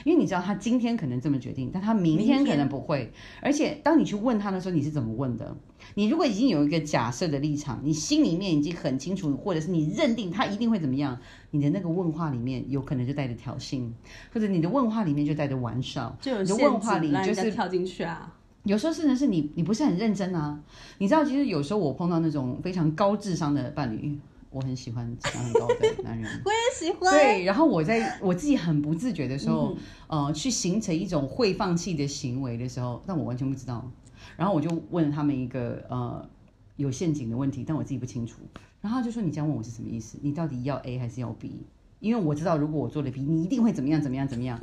[0.03, 3.11] 因为你知道他今天可能这么决定，但他明天可能不会。
[3.41, 5.55] 而且当你去问他的时候，你是怎么问的？
[5.95, 11.19] 你如果已经有一个假设的立场，你心里面已经很清楚，或者是你认定他一定会怎么样，
[11.51, 13.89] 你的那个问话里面有可能就带着挑衅，
[14.33, 18.33] 或者你的问话里面就带着玩笑，就有问话里就是跳进去啊。
[18.63, 20.57] 有时候甚至是你你不是很认真啊。
[20.97, 24.17] 你知道，其实有时候我碰到那种非常高智商的伴侣。
[24.53, 27.11] 我很喜欢智商很高的男人， 我也喜欢。
[27.11, 29.75] 对，然后我在我自己很不自觉的时候，
[30.07, 33.91] 呃，去形成一种会放弃的行为的时候，但我完全不知道。
[34.37, 36.29] 然后我就问了他们一个呃
[36.77, 38.37] 有陷阱的问题，但我自己不清楚。
[38.79, 40.17] 然后他就说：“你这样问我是什么意思？
[40.21, 41.65] 你到底要 A 还是要 B？
[41.99, 44.59] 因为我知道如果我做了 B，你一定会怎么样怎么样怎么样。”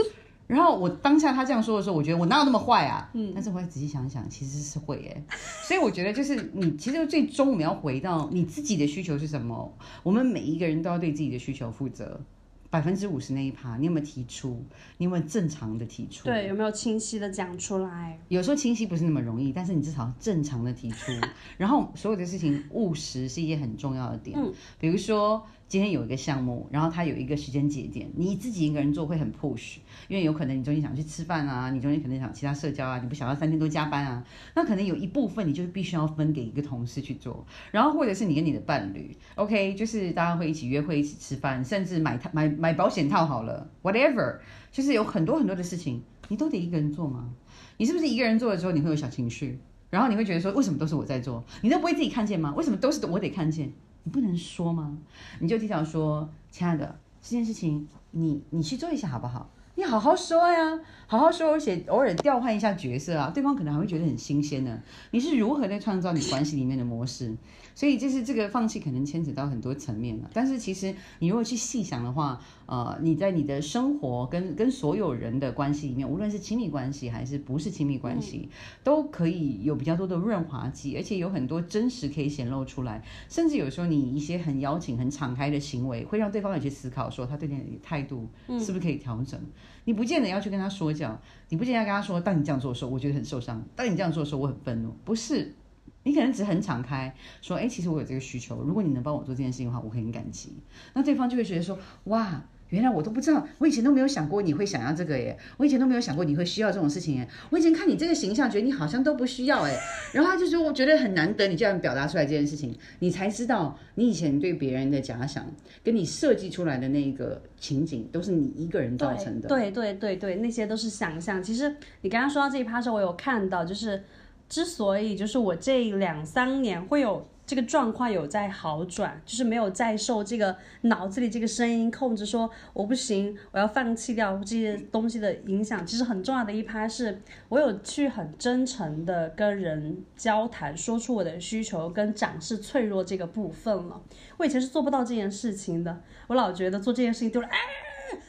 [0.50, 3.08] 然后我当下他这样说的时候，我觉得我哪有那么坏啊？
[3.14, 5.24] 嗯，但是我仔细想想，其实是会耶。
[5.68, 9.72] 所以我觉得就是你，其实最终我们要回到你自己的需求是什么。
[10.02, 12.20] 我们每一个人都要对自己的需求负责。
[12.68, 14.64] 百分之五十那一趴，你有没有提出？
[14.98, 16.24] 你有没有正常的提出？
[16.24, 18.18] 对，有没有清晰的讲出来？
[18.28, 21.12] 有时候清晰不是那么容易，但是你至少正常的提出。
[21.58, 24.36] 然后所有的事情务实是一件很重要的点。
[24.36, 25.44] 嗯，比如说。
[25.70, 29.76] 今天有一个项目，然后它有一个时间节点，你自己一个人做会很 push，
[30.08, 34.24] 因为有可能你中间想去吃饭啊，你中间可能想其他社交啊，你不想要三天都加班啊，
[34.56, 44.38] 那可能有一部分你就是必须要分给一个同事去做，然后或者是你跟你的伴侣，OK，就是大家会一起约会、一起吃饭，甚至买套买买保险套好了，whatever，
[44.72, 47.32] 就是有很多很多的事情，你都得一个人做吗？
[47.76, 52.52] 你是不是一个人做的时候你会有小情绪，然后你会觉得说为什么都是我在做，你都不会自己看见吗？
[52.56, 53.72] 为什么都是我得看见？
[54.02, 54.96] 你不能说吗？
[55.40, 59.50] 你就提早说，亲爱的，这件事情你你去做一下好不好？
[59.80, 64.78] 你好好说呀，好好说，而且偶尔调换一下角色啊，对方可能还会觉得很新鲜呢。
[65.12, 67.34] 你是如何在创造你关系里面的模式？
[67.74, 78.50] 所以就是这个放弃可能牵扯到很多层面了，但是其实你如果去细想的话，呃，你在你的生活跟跟所有人的关系里面，无论是亲密关系还是不是亲密关系，
[78.84, 89.40] 都可以有比较多的润滑剂，而且有很多真实可以显露出来，甚至有时候你一些很邀请、很敞开的行为，会让对方有去思考，说他对你的态度是不是可以调整。
[89.84, 94.94] 你不见得要去跟他说教，你不见得要跟他说，当你这样做的时候，我觉得很受伤；当你这样做的时候，我很愤怒。
[95.04, 95.54] 不是。
[96.02, 100.54] 你可能只很敞开说，哎，其实我有这个需求，如果你能帮我做这件事情的话，我很感激。
[100.94, 109.76] 那对方就会觉得说，哇，原来我都不知道，我以前都没有想过你会想要这个耶，我以前都没有想过你会需要这种事情耶，我以前看你这个形象，觉得你好像都不需要哎。
[110.12, 115.46] 然后他就说，我觉得很难得你这样表达出来这件事情，你才知道你以前对别人的假想，
[115.84, 119.48] 跟你设计出来的那个情景，都是你一个人造成的。
[119.48, 121.42] 对对对对，那些都是想象。
[121.42, 124.02] 其实你刚刚说到这一趴的时候，我有看到就是。
[124.48, 135.84] 之所以就是我这两三年会有这个状况有在好转，就是没有再受这个脑子里这个声音控制，说我不行，我要放弃掉这些东西的影响。
[135.84, 144.00] 其实很重要的一趴是，我有去很真诚的跟人交谈，说出我的需求跟展示脆弱这个部分了。
[144.36, 147.58] 我以前是做不到这件事情的，我老觉得做这件事情丢了，哎，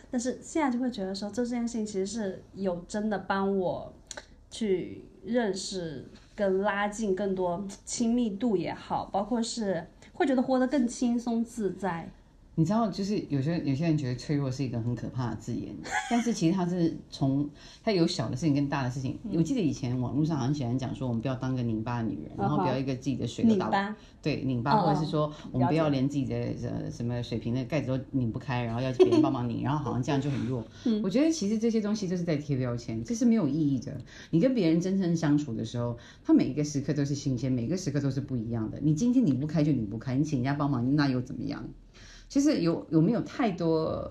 [0.09, 3.93] 但是现在就会觉得说做这件事情其实是有真的帮我
[4.49, 6.09] 去认识。
[6.35, 12.09] 跟拉近更多亲密度也好，包括是会觉得活得更轻松自在。
[12.55, 15.73] 你知道，就是有些有些人觉得脆弱是一个很可怕的字眼，
[16.11, 17.49] 但是其实它是从
[17.83, 19.17] 它有小的事情跟大的事情。
[19.33, 30.63] 我记得以前网络上很喜欢讲说，我们不要当个拧巴的女人，然后不要一个自己的水都打对拧巴，或者是说我们不要连自己的呃什么水瓶的盖子都拧不开，然后要别人帮忙拧， 然后好像这样就很弱。
[31.01, 33.97] 我觉得其实这些东西都是在贴标签，这是没有意义的。
[34.29, 38.77] 你跟别人真正相处的时候，他每一个时刻都是新鲜，每个时刻都是不一样的。
[38.81, 41.65] 你今天拧不开就拧不开，你请人家帮忙那又怎么样？
[42.31, 44.09] 其实有有没有太多？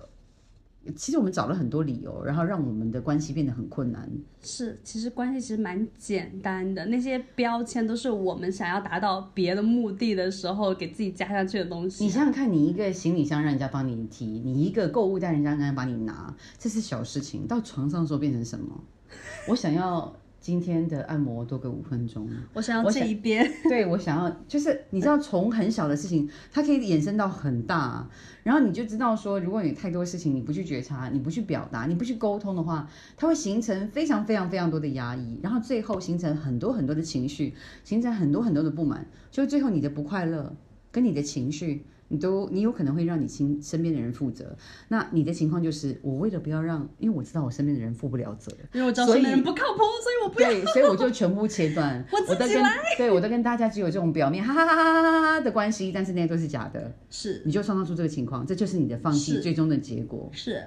[0.95, 4.07] 其实我们找了很多理由，然后让我们的关系变得很困难。
[4.43, 12.03] 是，其实关系其实蛮简单的，那些标签都是我们想要达到别的目的的时候给自己加上去的东西。
[12.03, 17.47] 你想想看，你一个行李箱让人家帮你提，你一个购物袋人家让人家帮你拿，这是小事情。
[17.47, 18.83] 到床上时候变成什么？
[19.47, 20.15] 我想要。
[20.41, 28.09] 今天的按摩多个五分钟，我想要这一边， 对我想要就是你知道从很小的事情，它可以延伸到很大，
[28.41, 40.55] 然后你就知道说，如果你太多事情你不去觉察，你不去表达，你不去沟通的话，它会形成非常非常非常多的压抑，然后最后形成很多很多的情绪，形成很多很多的不满，就最后你的不快乐
[40.91, 41.85] 跟你的情绪。
[42.11, 44.53] 你都，你有可能会让你亲身边的人负责。
[44.89, 50.49] 那你的情况就是，我为了不要让，因为我知道我身边的人负不了责，因为我知道身边人不靠谱，所以我不要。
[50.49, 52.05] 对，所以我就全部切断。
[52.11, 52.69] 我自己来。
[52.97, 56.93] 对，我都跟大家只有这种表面哈哈哈哈哈哈的关系，但是那些都是假的。
[57.09, 57.41] 是。
[57.45, 60.29] 你就创造出这个情况，这就是你的放弃最终的结果。
[60.33, 60.61] 是，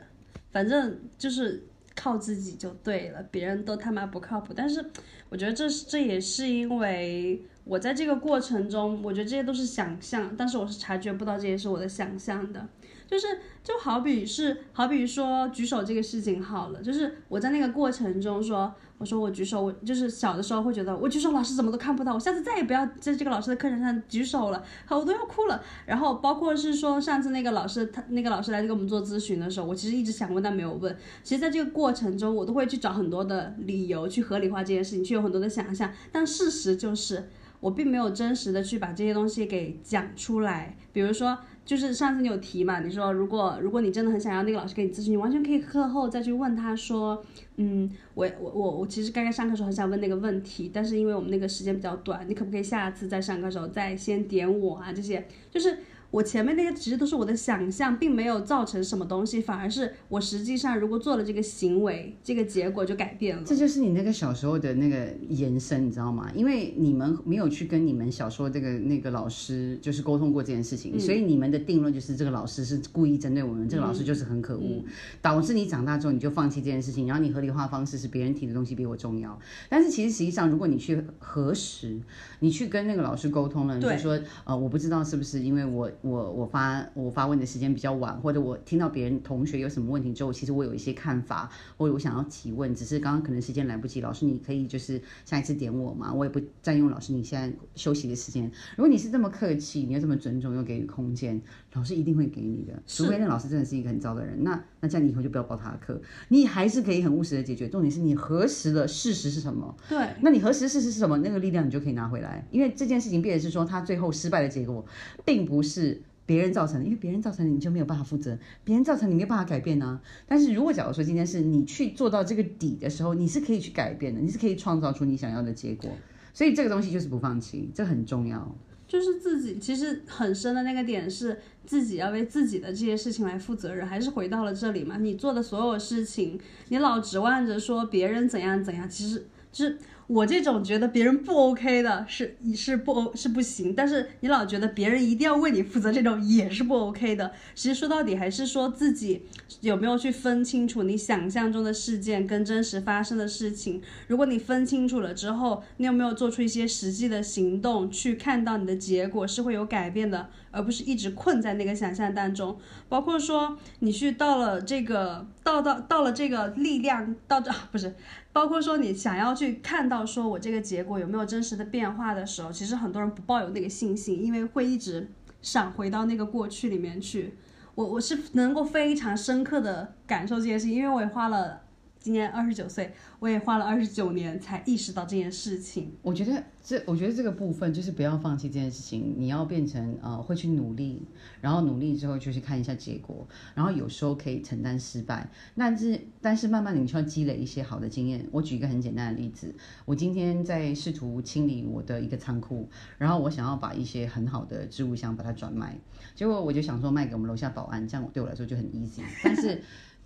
[0.50, 1.62] 反正就是
[1.94, 4.54] 靠自己就对了，别人都他妈不靠谱。
[4.56, 4.82] 但是
[5.28, 7.44] 我觉得这是，这也是因为。
[7.64, 12.68] 我在这个过程中，我觉得这些都是想象，但是我是察觉不到这些是我的想象的，
[13.06, 13.26] 就是
[13.62, 25.62] 就好比是好比说举手这个事情好了，就是我在那个过程中说，我说我举手，我就是小的时候会觉得我举手老师怎么都看不到，我下次再也不要在这个老师的课程上举手了，好我都要哭了。
[25.86, 30.94] 然后包括是说上次那个老师他那个老师来给我们做咨询的时候，我其实一直想问但没有问。
[31.22, 37.24] 其实在这个过程中，我都会去找很多的理由去合理化这件事情，去有很多的想象，但事实就是。
[37.64, 47.24] 我并没有真实的去把这些东西给讲出来，比如说，就是上次你有提嘛，你说如果如果你真的很想要那个老师给你咨询，你完全可以课后再去问他说，
[47.56, 54.92] 嗯，我我我我其实刚刚上课时候很想问那个问题，但是因为我们那个时间比较短，你可不可以下次在上课时候再先点我啊？
[54.92, 55.78] 这些就是。
[56.14, 63.42] 我前面那些其实都是我的想象，并没有造成什么东西，反而是我实际上如果做了这个行为，这个结果就改变了。
[63.44, 66.30] 这就是你那个小时候的那个延伸，你知道吗？
[66.32, 74.84] 因为你们没有去跟你们小时候这个那个老师就是沟通过这件事情，所以你们的定论就是这个老师是故意针对我们，这个老师就是很可恶，
[75.20, 79.36] 导致你长大之后你就放弃这件事情，然后你合理化方式是别人提的东西比我重要。
[79.68, 81.98] 但是其实实际上，如果你去核实，
[82.38, 85.90] 你去跟那个老师沟通了，你就说呃，我不知道是不是因为我。
[86.04, 94.02] 我我发我发问的时间比较晚，或者我听到别人同学有什么问题之后，其实我有一些看法，或者我想要提问，只是刚刚可能时间来不及。
[94.02, 96.12] 老师，你可以就是下一次点我吗？
[96.12, 98.44] 我也不占用老师你现在休息的时间。
[98.76, 101.40] 如果你是这么客气，你又这么尊重，又给予空间，
[101.72, 102.82] 老师一定会给你的。
[102.86, 105.98] 除非那老师真的是一个很糟的人，那那这样你以后就不要报他的课。
[106.28, 107.66] 你还是可以很务实的解决。
[107.68, 109.74] 重点是你核实的事实是什么？
[109.88, 111.16] 对，那你核实事实是什么？
[111.18, 112.46] 那个力量你就可以拿回来。
[112.50, 114.84] 因为这件事情，变的是说他最后失败的结果，
[115.24, 115.93] 并不是。
[116.26, 120.00] 别人造成的，因为别人造成的你就没有办法负责，别人造成你没有办法改变呢。
[120.26, 125.90] 但是如果假如说今天是你去做到这个底的时候，你是可以去改变的，你是可以创造出你想要的结果。
[126.32, 128.56] 所以这个东西就是不放弃，这很重要。
[128.86, 134.98] 就是自己其实很深的那个点是自己要为自己的这些事情来负责任，还是回到了这里嘛？
[134.98, 139.78] 你做的所有事情，你老指望着说别人怎样怎样，其实就是。
[140.06, 147.32] 我这种觉得别人不 OK 的是是不是不行，但是你老觉得别人一定要为你负责，这种也是不 OK 的。
[147.54, 149.22] 其实说到底还是说自己
[149.60, 153.80] 有没有去分清楚你想象中的事件跟真实发生的事情。
[154.06, 162.58] 如果你分清楚了之后，你有没有做出一些实际的行动去看到你的结果是会有改变的，而不是一直困在那个想象当中。
[162.88, 165.26] 包括说你去到了这个。
[165.44, 167.94] 到到到了这个力量到这不是，
[168.34, 175.08] 包括说你想要去看到说我这个结果有没有真实的变化的时候，其实很多人不抱有那个信心，因为会一直
[175.40, 177.34] 闪回到那个过去里面去。
[177.76, 181.60] 我我是能够非常深刻的感受这件事情，因为我也花了
[182.04, 185.90] 今年二十九岁，我也花了二十九年才意识到这件事情。
[186.02, 191.00] 我觉得这，我觉得这个部分就是不要放弃这件事情，你要变成呃会去努力，
[191.40, 195.26] 然后努力之后就去看一下结果，然后有时候可以承担失败，
[195.56, 198.28] 但是但是慢慢你需要积累一些好的经验。
[198.30, 199.54] 我举一个很简单的例子，
[199.86, 205.74] 我今天在试图清理我的一个仓库，然后我想要把一些很好的置物箱把它转卖，
[206.14, 209.62] 结果我就想说卖给我们楼下保安，这样对我来说就很 easy，但是。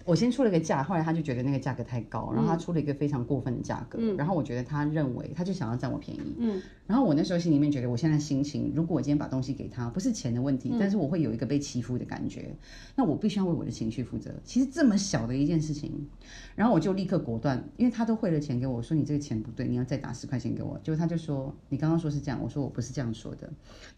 [0.08, 12.56] 我先出了个价，后来他就觉得那个价格太高，然后他出了一个非常过分的价格，然后我觉得他认为他就想要占我便宜，嗯，然后我那时候心里面觉得，我现在心情，如果我今天把东西给他，不是钱的问题，但是我会有一个被欺负的感觉，
[12.96, 14.32] 那我必须要为我的情绪负责。
[14.44, 15.92] 其实这么小的一件事情，
[16.56, 20.80] 然后我就立刻果断，因为他都汇了钱给我，说你这个钱不对，你要再打十块钱给我。
[20.82, 23.46] 结果他就说你刚刚说是这样，我说我不是这样说的。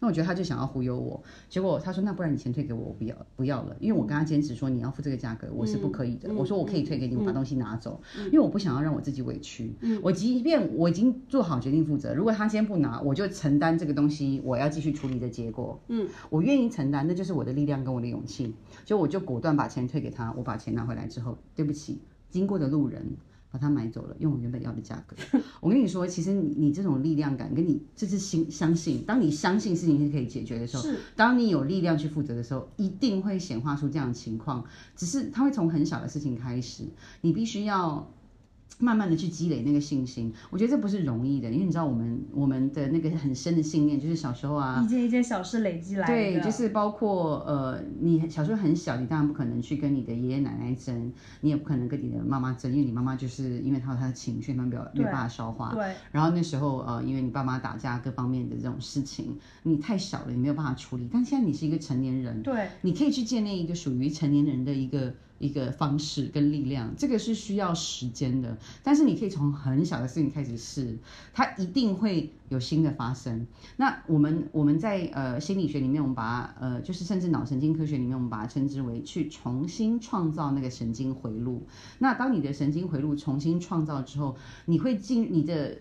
[0.01, 6.33] 那我觉得他就想要忽悠我，结果他说那不然你钱退给我，我不要不要了，因为我跟他坚持说你要付这个价格，我是不可以的。
[6.33, 6.81] 我说我可以。
[6.81, 9.71] 退给你，我把东西拿走，因为我不想要让我自己委屈。
[10.01, 15.79] 我即便我已经做好决定负责，如果他先不拿，我就承担这个东西我要继续处理的结果。
[15.89, 18.55] 嗯，我愿意承担，那就是我的力量跟我的勇气。
[18.83, 21.99] 就我就果断把钱退给他，我把钱拿回来之后，对不起，
[22.31, 23.05] 经过的路人。
[23.51, 25.15] 把它买走了，用我原本要的价格。
[25.59, 30.83] 我跟你说，其实你你这种力量感，跟你这是心相信，当你相信事情是可以解决的时候，
[31.15, 34.63] 当你有力量去负责的时候，一定会显化出这样的情况。
[34.95, 36.85] 只是它会从很小的事情开始，
[37.21, 38.11] 你必须要。
[38.81, 46.13] 慢慢的去积累那个信心，我觉得这不是容易的，因为你知道我们我们的那个很深的信念，就是小时候啊，一件一件小事累积来的。
[46.13, 55.73] 对，就是包括呃，你小时候很小，你当然不可能去跟你的爷爷奶奶争，你也不可能跟你的妈妈争，因为你妈妈就是因为她有她的情绪，她没有没有办法消化。
[55.75, 55.93] 对。
[56.11, 61.07] 然后那时候呃，因为你爸妈打架各方面的这种事情，你太小了，你没有办法处理。
[61.11, 65.13] 但现在你是一个成年人，对，你可以去建立一个属于成年人的一个。
[65.41, 70.97] 一个方式跟力量，这个是需要时间的，但是你可以从很小的事情开始试，
[71.33, 73.47] 它一定会有新的发生。
[73.77, 81.63] 那我们我们在呃心理学里面，我们把它呃就是甚至脑神经科学里面，我们把它称之为去重新创造那个神经回路。
[81.99, 85.79] 那当你的神经回路重新创造之后，你会进你的。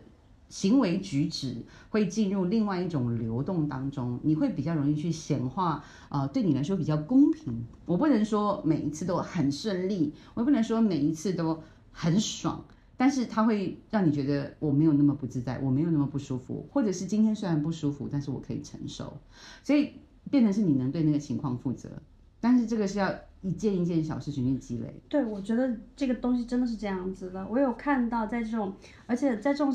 [0.51, 1.57] 行为举止
[1.91, 7.65] 会进入另外一种流动当中，你会比较容易去显化，呃，对你来说比较公平。
[7.87, 12.65] 我不能说每一次都很顺利，我也不能说每一次都很爽，
[12.97, 19.17] 但是它会让你觉得我没有那么不自在，我没有那么不舒服，或者是今天虽然不舒服，但是我可以承受，
[19.63, 19.93] 所以
[20.33, 21.89] 变成是你能对那个情况负责。
[22.41, 25.01] 但是这个是要一件一件小事情去积累。
[25.09, 27.47] 对，我觉得这个东西真的是这样子的。
[27.49, 28.75] 我有看到在这种，
[29.07, 29.73] 而且在这种。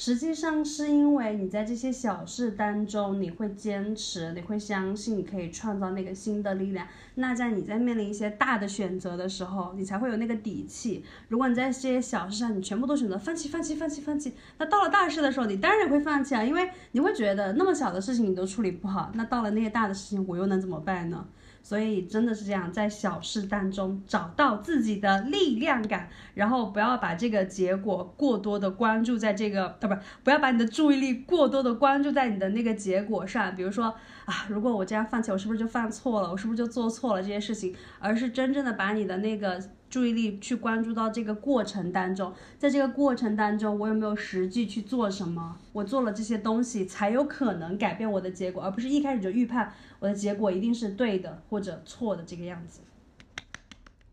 [0.00, 6.86] 实际上是因为你在这些小事当中，你会坚持，你会相信你可以创造那个新的力量。
[7.16, 11.04] 那在你在面临一些大的选择的时候，你才会有那个底气。
[11.26, 21.26] 如果你在这些小事上，你全部都选择放弃、放弃、放弃、放弃，那到了大事的时候，你当然会放弃啊，因为你会觉得那么小的事情你都处理不好，那到了那些大的事情，我又能怎么办呢？
[21.68, 29.88] 所以真的是这样，在小事当中找到自己的力量感，然后不要把这个结果过多的关注在这个，啊不，
[30.24, 33.54] 不要把你的注意力过多的关注在你的那个结果上。
[33.54, 33.94] 比如说
[34.24, 36.30] 啊，如果我这样放弃，我是不是就犯错了？
[36.30, 37.74] 我是不是就做错了这些事情？
[37.98, 39.62] 而是真正的把你的那个。
[39.90, 45.56] 注意力去关注到这个过程当中，在这个过程当中，我有没有实际去做什么？
[45.72, 52.80] 我做了这些东西，才有可能改变我的结果，而不是一开始就预判我的结果一定是对的或者错的这个样子，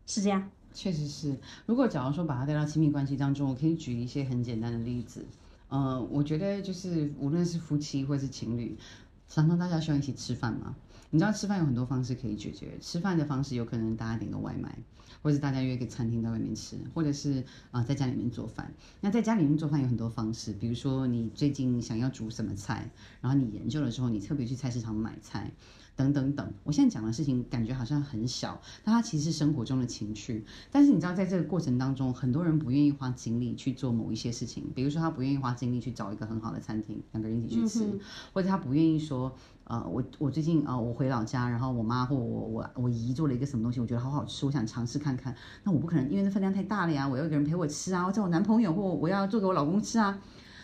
[0.06, 0.50] 是这样。
[0.72, 1.38] 确实是。
[1.64, 5.24] 如果假如说把它带到亲密关系当中，我可以举一些很简单的例子。
[5.68, 8.76] 呃，我觉得就是无论是夫妻或是情侣，
[9.26, 10.76] 常常大家需要一起吃饭嘛。
[11.10, 12.76] 你知道吃饭有很多方式可以解决。
[12.80, 14.78] 吃饭的方式有可能大家点个外卖，
[15.26, 18.72] 或者大家约一个餐厅在外面吃，或者是啊在家里面做饭。
[19.00, 22.88] 那在家里面做饭有很多方式，比如说你最近想要煮什么菜，
[23.20, 25.50] 然后你研究了之后，你特别去菜市场买菜。
[25.96, 30.44] 等等等，我现在讲的事情感觉好像很小，但它其实是生活中的情趣。
[30.70, 37.98] 但是你知道，在这个过程当中，很多人不愿意花精力去做某一些事情，比如说他不愿意花精力去找一个很好的餐厅，两个人一起去吃，
[38.34, 39.34] 或者他不愿意说，
[39.68, 45.34] 呃，我我最近啊，我回老家，然后我妈或我我我姨做了一个什么东西，我觉得好好吃，我想尝试看看。
[45.64, 50.20] 那我不可能，因为那分量太大了呀，我要一个人陪我吃啊，我叫我男朋友或我要做给我老公吃啊。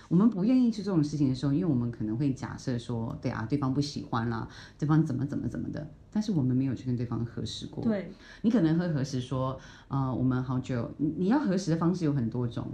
[0.08, 4.46] 我们不愿意去做这种事情的时候，因为我们可能会假设说，对啊，对方不喜欢啦，
[4.78, 7.82] 对方怎么怎么怎么的，但是我们没有去跟对方核实过。
[7.82, 12.68] 对，你可能会核实说，呃，我们好久，你你要核实的方式有很多种，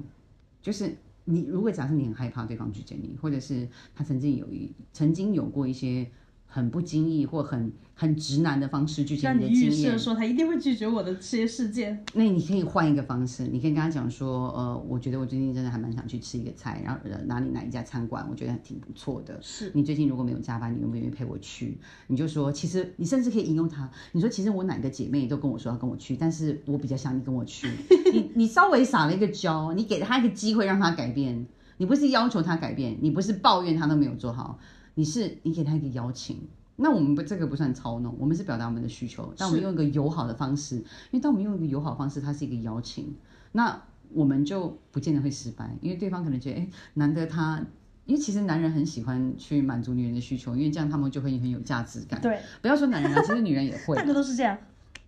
[0.60, 0.94] 就是
[1.30, 6.10] 你如果假设你很害怕对方拒绝你，或者是他曾经有一曾经有过一些。
[6.50, 12.04] 很不经意或很很直男的方式拒绝你的经验，说他一定会拒绝我的这些事件。
[12.14, 19.38] 那你可以换一个方式，你可以跟他讲说，呃，我觉得我最近真的还蛮想去吃一个菜，然后哪里哪一家餐馆，我觉得挺不错的。
[19.42, 21.78] 是你最近如果没有加班，你愿不愿意陪我去？
[22.06, 27.68] 你就说，其实你甚至可以引用他，你说其实我哪个姐妹都跟我说要跟我去，但是我比较想你跟我去。
[28.12, 31.46] 你你稍微撒了一个娇，你给他一个机会让他改变，
[31.76, 34.58] 你不是要求他改变，你不是抱怨他都没有做好。
[34.98, 36.40] 你是你给他一个邀请，
[36.74, 43.14] 那我们不这个不算操弄，我们是表达我们的需求，但我们用一个友好的方式，因为当我们用一个友好方式，它是一个邀请，
[43.52, 43.80] 那
[44.12, 47.64] 我们就不见得会失败，因为对方可能觉得，哎，难得他，
[48.06, 52.20] 因为其实男人很喜欢去满足女人的需求，因为这样他们就会很有价值感。
[52.20, 54.58] 对，不要说男人啊，其实女人也会，大多都是这样。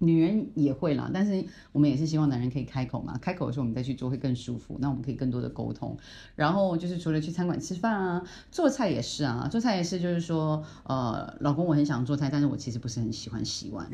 [0.02, 5.94] 女人也会啦，但是我们也是希望男人可以开口嘛，开口的时候我们再去做会更舒服，那我们可以更多的沟通。
[6.34, 13.90] 然后就是除了去餐馆吃饭啊，做菜也是啊，做菜也是就是说，呃，老公我很想做菜，但是我其实不是很喜欢洗碗。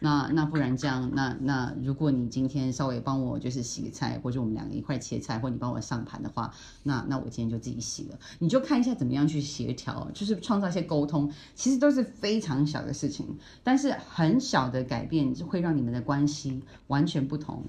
[0.00, 6.52] 那那不然这样，那那如果你今天稍微帮我就是洗个菜，或者我们两个一块切菜，或你帮我上盘的话，
[6.82, 8.18] 那那我今天就自己洗了。
[8.40, 15.32] 你就看一下怎么样去协调，就是创造一些沟通，其实都是非常小的事情，但是很小的改变。
[15.44, 17.62] 会让你们的关系完全不同。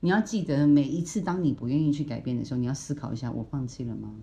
[0.00, 4.14] 你要记得，每一次当你不愿意去改变的时候，你要思考一下：我放弃了吗？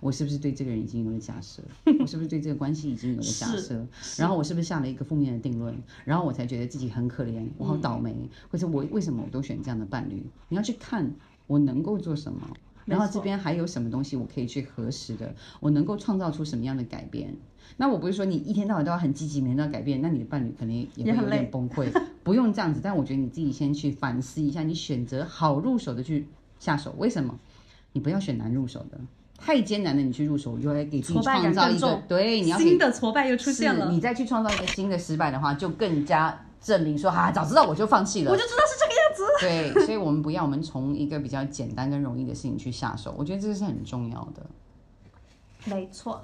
[0.00, 1.62] 我是不是对这个人已经有了假设？
[2.00, 3.86] 我是不是对这个关系已经有了假设？
[4.18, 5.74] 然后我是不是下了一个负面的定论？
[6.04, 8.14] 然后我才觉得自己很可怜，我好倒霉，
[8.50, 10.22] 或者我为什么我都选这样的伴侣？
[10.50, 11.10] 你要去看
[11.46, 12.46] 我能够做什么，
[12.90, 15.32] 然后这边还有什么东西我可以去核实的？
[15.60, 17.34] 我能够创造出什么样的改变？
[17.76, 21.88] 那我不是说你一天到晚都要很积极，每天都要改变，那你的伴侣肯定也会有点崩溃。
[22.22, 26.26] 不用这样子，但我觉得你自己先去反思一下，你选择好入手的去
[26.58, 26.94] 下手。
[26.98, 27.38] 为什么？
[27.92, 28.98] 你不要选难入手的，
[29.38, 33.90] 太艰难的你去入手，又来给自己创造一个对，你要新的挫败又出现了。
[33.90, 38.30] 你再去创造一个新的失败的话，就更加证明说啊，早知道我就放弃了。
[38.30, 38.86] 我就知道是这
[39.20, 39.26] 子。
[39.40, 44.42] 对，所以我们不要，我们从一个比较简单跟容易的事情去下手，我觉得这是很重要的。
[45.66, 46.20] 没错。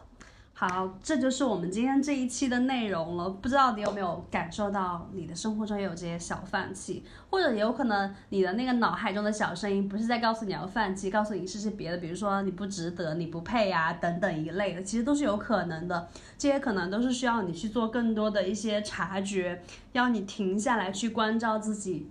[0.59, 3.29] 好，这就是我们今天这一期的内容了。
[3.29, 16.09] 不知道你有没有感受到，你的生活中也有这些小放弃，或者也有可能你的那个脑海中的小声音不是在告诉你要放弃，告诉你试试别的，比如说你不值得、你不配呀等等一类的，其实都是有可能的。
[16.39, 22.09] 这些可能都是需要你去做更多的一些察觉，要你停下来去关照自己。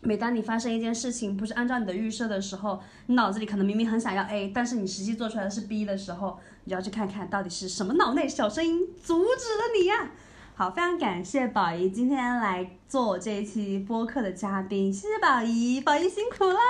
[0.00, 6.38] 每当你发生一件事情不是按照你的预设的时候，你脑子里可能明明很想要 A，但是你实际做出来的是 B 的时候。
[6.64, 10.10] 你就要去看看到底是什么脑内小声音阻止了你呀？
[10.54, 16.60] 好，非常感谢宝仪今天来做我这一期播客的嘉宾，谢谢宝仪，宝仪辛苦啦！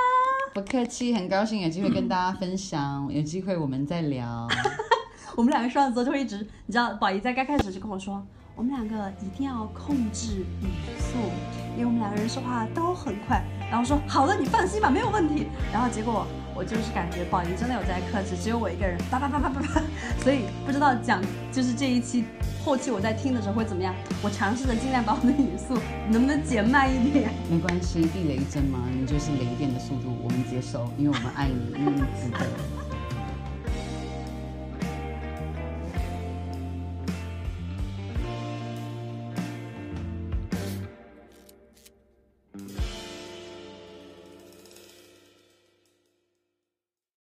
[0.55, 4.47] 不客气，很高兴有机会跟大家分享，有机会我们再聊。
[5.35, 8.24] 我们两个双子座就会一直，你知道，宝仪在刚开始就跟我说，
[8.59, 10.66] 我们两个一定要控制语
[10.98, 11.16] 速，
[11.76, 13.40] 因为我们两个人说话都很快。
[13.70, 15.46] 然后说好的，你放心吧，没有问题。
[15.72, 16.26] 然后结果。
[16.56, 19.80] 我就是感觉宝仪真的有在克制，只有我一个人叭叭叭叭叭叭，
[20.24, 22.24] 所以不知道讲就是这一期
[22.64, 23.94] 后期我在听的时候会怎么样。
[24.24, 25.78] 我尝试着尽量把我的语速
[26.11, 27.30] 能不能减慢一点。
[27.48, 32.44] 没关系，避雷针嘛，你就是雷电的速度，我们接受，因为我们爱你，因为你值得。